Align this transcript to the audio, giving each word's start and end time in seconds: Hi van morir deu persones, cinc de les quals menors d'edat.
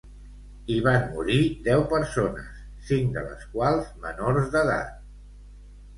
Hi 0.71 0.77
van 0.85 1.03
morir 1.17 1.35
deu 1.67 1.83
persones, 1.91 2.63
cinc 2.89 3.13
de 3.19 3.25
les 3.29 3.47
quals 3.53 3.95
menors 4.07 4.53
d'edat. 4.57 4.93